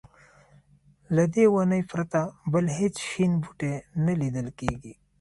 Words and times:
له 1.15 1.23
دې 1.33 1.45
ونې 1.53 1.81
پرته 1.91 2.21
بل 2.53 2.65
هېڅ 2.77 2.95
شین 3.09 3.31
بوټی 3.41 3.73
نه 4.05 4.13
لیدل 4.21 4.47
کېږي. 4.59 4.93